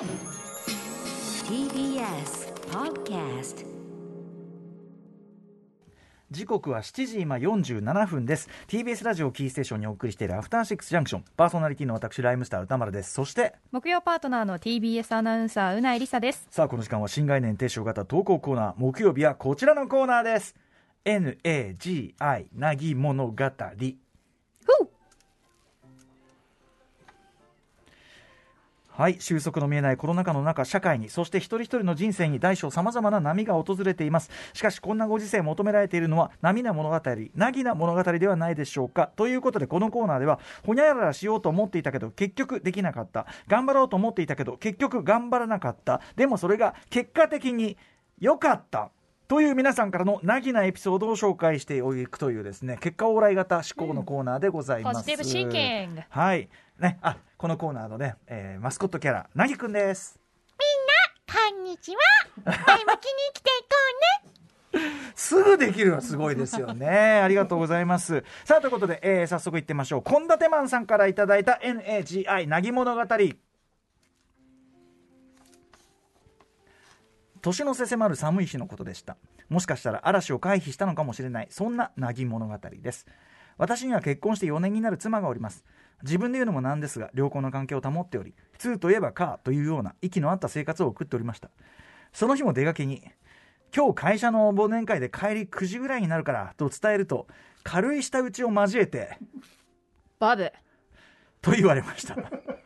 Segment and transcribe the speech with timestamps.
[0.00, 0.06] TBS
[2.70, 3.66] Podcast
[6.30, 8.48] 時刻は7時今47分です。
[8.66, 13.12] TBS ラジオキーステーションにお送りしているアフターシックスジャンクションパーソナリティの私ライムスター歌丸です。
[13.12, 16.46] そして木曜パートナーの TBS アナウンサーうないりさです。
[16.50, 20.54] さあこの時間は新概念提唱型投稿コーナー木曜日はこちらのコーナーです。
[21.04, 23.50] NAGI なぎ物語
[29.00, 34.30] はい収束の見えないコロナ禍の中社会にそして一人一人の人生に大小さまざまな波が訪れています。
[34.52, 37.00] しかしこんなご時世求められているのは波な物語
[37.34, 39.10] なぎな物語ではないでしょうか。
[39.16, 43.24] ということでこのコーナーではほにゃららしようと思っていたけど結局できなかった。
[43.48, 46.02] 頑張ろうと思っていたけど結局頑張らなかった。
[46.16, 47.78] でもそれが結果的に
[48.18, 48.90] 良かった。
[49.28, 56.02] という皆さんからのなぎなエピソードを紹介していくというですね結果往来型思考のコーナーでございます、ポジティブシンキング。
[56.10, 56.50] はい。
[56.78, 60.20] ねあこのコーナーのね、えーマスコットキャラなぎくんです
[61.26, 61.98] こんにちは。
[62.44, 62.84] 前向きに
[63.32, 65.12] 生きていこうね。
[65.14, 66.86] すぐできるのはすごいですよね。
[67.24, 68.24] ありがとうございます。
[68.44, 70.02] さあ、ということで、えー早速いってみましょう。
[70.02, 73.02] 献立マンさんからいただいた NAGI なぎ物語。
[77.40, 79.16] 年の瀬迫る寒い日のことでした。
[79.48, 83.06] もしかしたら嵐を回避したのかもしれない、そんななぎ物語です。
[83.56, 85.64] 私には結婚して4年になる妻がおります。
[86.02, 91.50] 自分で言うのもなんですが、良好な関係を保っており、普通といえばカーというような息の合った生活を送っておりました。
[92.12, 93.02] その日も出かけに、
[93.74, 97.28] 今日会社の忘年会で帰り9時ぐらいになるからと伝えると
[97.62, 99.16] 軽い舌打ちを交えて
[100.18, 100.50] バブ。
[101.40, 102.16] と言われました。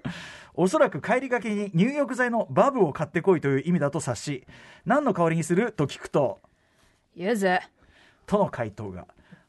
[0.54, 4.46] おそらく帰りがけに入浴剤のバブを買ってこいという意味だと察し
[4.86, 6.40] 何の香りにすると聞くと
[7.14, 7.58] ゆず
[8.26, 9.06] との回答が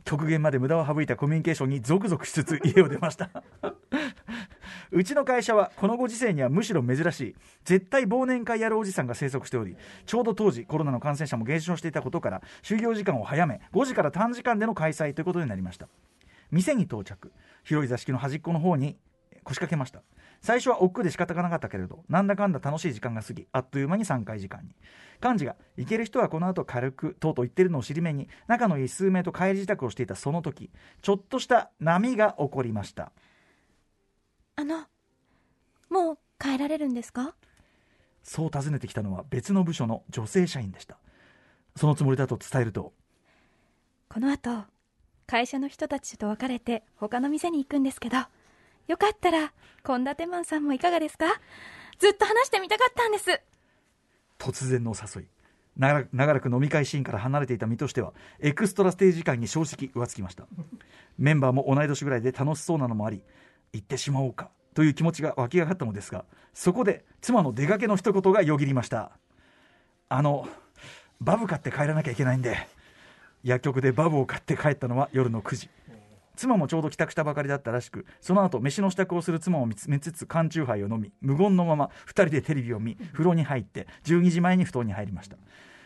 [0.07, 3.29] 極限まで無駄を省いたコミュニケーションにゾクゾクしつつ家を出ました。
[4.89, 15.89] うちの会社はこのご時世にはむしろ珍しい絶対忘年会やるおじさんが生息しておりちょうど当時コロナの感染者も減少していたことから就業時間を早め5時から短時間での開催ということになりました。
[16.51, 17.33] 店に到着。
[17.65, 18.95] 広い座敷の端っこの方に
[19.43, 20.01] 腰掛けました
[20.41, 24.75] 最初は億劫で仕方がなかったけれどなんだかんだ楽しい時間が過ぎあっという間に3回時間に。
[25.23, 30.69] 幹事が行ける人はこの後軽くとうとう言ってるのを尻目に仲のいい数名と帰り支度をしていたその時
[31.01, 33.11] ちょっとした波が起こりました
[34.55, 34.85] あの、
[35.89, 37.33] もう帰られるんですか？
[38.21, 40.97] そう尋ねてきたのは別の部署の女性社員でした。
[41.75, 42.93] そのつもりだと伝えると
[44.09, 44.65] この後、
[45.25, 48.17] 会社の人たちと別れて他の店に行くんですけど、
[48.87, 49.53] よかったら、
[49.85, 51.25] 献立マンさんもいかがですか？
[51.99, 53.41] ずっと話してみたかったんです。
[54.39, 55.25] 突然のお誘い。
[55.77, 60.47] 長らく飲み会シーンから離れていた身としてはエクストラステージ感に正直浮つきました。
[61.19, 63.21] メンバーも同い年ぐらいで楽しそうなのもあり
[63.73, 69.11] 行ってしまおうかという気持ちが湧き上がったのですがそこで妻の出かけの一言がよぎりました。
[70.09, 70.47] あの
[71.21, 72.57] バブ買って帰らなきゃいけないんで
[73.43, 75.69] 薬局でバブを買って帰ったのは夜の9時。
[76.37, 85.35] 妻もちょうど帰宅したばかりだったらしくその後飯の支度をする妻を見つめつつ缶チューハイを飲み無言のまま2人でテレビを見風呂に入って12時前に布団に入りました。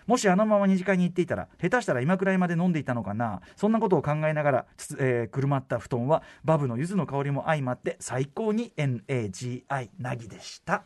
[0.07, 10.83] もしあのまま二次会に行っていたら下手したら今くらいまで飲んでいたのかなそんなことを考えながら、つえーくるまった布団はバブの柚子の香りも相まって最高に NAGI なぎでした。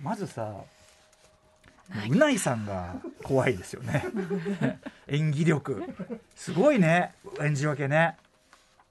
[0.00, 0.54] まずさ
[2.10, 4.04] うないさんが怖いですよね。
[5.08, 5.82] 演技力。
[6.34, 8.16] すごいね演じ分けね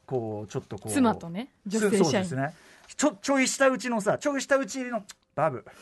[0.06, 0.92] こうちょっとこう。
[0.92, 2.54] 妻とね女性社員そうですね。
[2.96, 5.04] ちょちょい下打ちのさちょい下打ち入りの
[5.36, 5.64] バブ。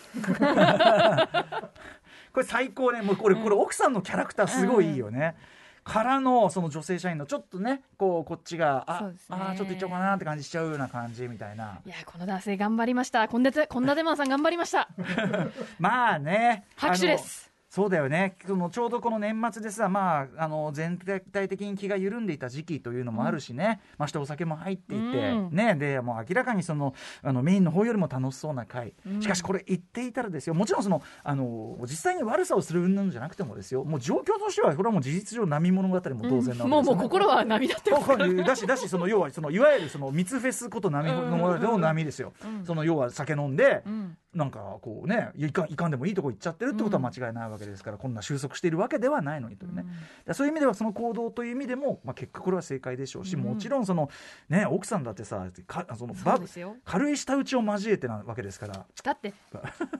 [2.33, 3.01] これ最高ね。
[3.01, 5.35] もうこれこれ奥さんのキャラクターすごいいいよね、
[5.83, 9.15] からのその女性社員のちょっとねこうこっちがあ、ね。
[9.29, 11.81] あーちょっといっちゃおうかなって感じしちゃうような感じみたいな。
[11.85, 13.27] いやこの男性頑張りました。
[13.27, 14.87] 献立献立マンさん頑張りました。
[15.79, 16.65] まあね。
[16.77, 18.35] 拍手ですそうだよね。
[18.45, 25.55] そのちょうどこの年末でさ、まあ、あの全体的に気が緩んでいた時期というのもあるしね、ましてお酒も入っていて、うん。
[25.55, 26.93] ね、でもう明らかにその
[27.23, 29.21] あのメインの方よりも楽しそうな回、うん。
[29.21, 30.53] しかしこれ言っていたらですよ。
[30.53, 33.85] もちろんそのあの実際に悪さをする云々じゃなくてもですよ。
[33.85, 37.91] もう状況としてはこれはもう事実上波物語も当然なわけですよ、ねもうもう心は涙って
[38.43, 42.65] だしだしその要はそのいわゆるその密フェスこと波物語の波ですよ、うん。
[42.65, 49.95] その要は酒飲んで、うんなんかこうねいかんいかんでもいいとこ行っちゃってるってことは間違いないわけですから、こんな収束しているわけではないのにというね、だか
[50.27, 53.41] らそういう意味ではその行動という意味でも、まあ、結果これは正解でしょうし、うん。
[53.41, 54.09] もちろんその、
[54.47, 56.77] ね、奥さんだってさかそのそうですよ。
[56.85, 58.85] 軽い舌打ちを交えてなわけですから。
[59.03, 59.33] だって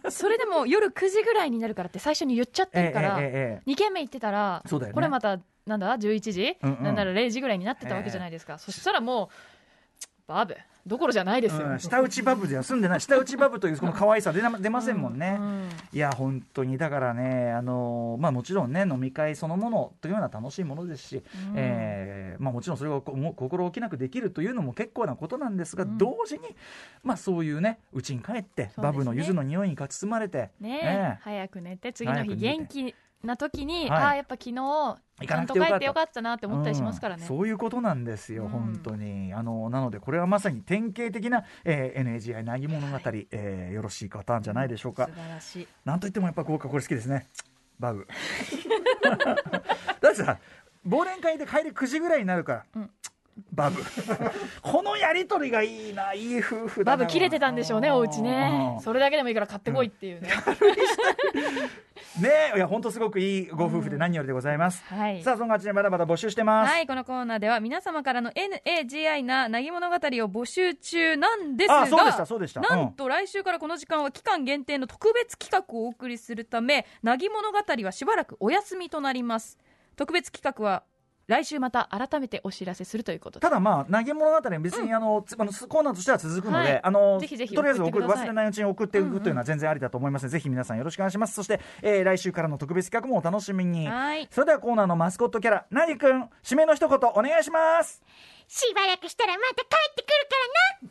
[0.09, 3.71] それでも夜9時ぐらいになるからって最初に言っちゃってるから、ええええええ。
[3.71, 4.91] 2軒目行ってたら、ね。
[4.93, 6.83] これまたなんだ11時、うんうん。
[6.83, 9.27] なんなら0時ぐらいになってたわけじゃないですか、そしたらもう
[10.27, 10.55] バブ
[10.85, 13.01] どころじゃないですよ、うん、下打ちバブでは住んでない。
[13.01, 21.23] 下打ちバブというこの可愛さ出な 出ませんもんね、うんいや本当にだからねあのまあもちろんね飲み会そのものというのは楽しいものですし、
[21.55, 25.97] えーまあもちろんそれをこも心置きなくできるというのも結構なことなんですが、うん。
[25.97, 26.55] 同時に
[27.03, 31.19] まあそういうね家に帰って、バブの柚子の匂いに包まれてねえええ。
[31.21, 34.03] 早く寝て次の日元気な時に、はい。
[34.03, 37.27] ああやっぱ昨日行ちかゃと帰ってよかったなって思ったりしますからね、うん。
[37.27, 39.33] そういうことなんですよ、うん本当に。
[39.33, 42.97] あのなのでこれはまさに典型的な、えー NAGI なぎ物語、
[43.31, 45.67] えーよろしいパターンじゃないでしょうか、素晴らしい。
[45.85, 47.27] なんといってもやっぱ豪華これ好きですね。
[47.79, 48.07] バブ。
[50.01, 50.37] だってさ
[50.87, 52.89] 忘年会で帰り9時ぐらいになるから、うん。
[53.53, 53.81] バブ。
[54.61, 56.97] このやりとりがいいないい夫婦だな。
[56.97, 58.73] バブ切れてたんでしょうねお家ね。
[58.77, 58.81] うん。
[58.81, 60.29] それだけでもいいから買ってこいっていうね、
[62.19, 65.23] ねえいや本当すごくいいご夫婦で何よりでございます、はい。
[65.23, 72.61] さあそのうちでまだまだ募集してます、はい、このコーナーでは皆様からの NAGI ななぎ物語を募集中なんですが、あそうでしたそうでした。
[72.61, 72.67] うん。
[72.67, 79.57] なんと来週からこの時間は期間限定の特別企画をお送りするため、なぎ物語はしばらくお休みとなります。
[79.95, 80.83] 特別企画は
[81.27, 83.43] 来週また改めてお知らせするということで。
[83.43, 86.81] ただまあ投げ物語は別にあの、つあのコーナーとしては続くので、はい。
[86.83, 91.33] あのぜひぜひとりあえず送る忘れないうちに送っていくというのは全然ありだと思いますので、ぜひ皆さんよろしくお願いします。
[91.33, 93.87] そして、えー来週からの特別企画もお楽しみに。
[93.87, 94.27] はい。
[94.31, 98.01] それではコーナーのマスコットキャラなぎくん締めの一言お願いします。
[98.47, 100.27] しばらくしたらまた帰ってくる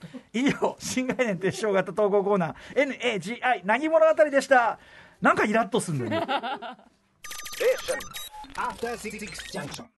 [0.01, 0.21] からな。
[0.33, 4.79] 以上新概念鉄章型投稿コーナー NAGI なぎ物語でした。
[5.21, 6.27] なんかイラッとすんだよね。
[8.57, 9.19] After Six
[9.53, 9.85] Junction.